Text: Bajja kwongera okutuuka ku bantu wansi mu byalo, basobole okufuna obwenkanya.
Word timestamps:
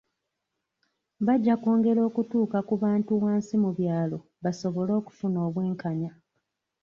Bajja 1.25 1.53
kwongera 1.61 2.01
okutuuka 2.09 2.57
ku 2.67 2.75
bantu 2.83 3.11
wansi 3.23 3.53
mu 3.63 3.69
byalo, 3.77 4.17
basobole 4.43 4.91
okufuna 4.99 5.39
obwenkanya. 5.47 6.11